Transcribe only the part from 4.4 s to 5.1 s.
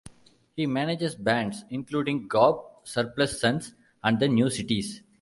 Cities.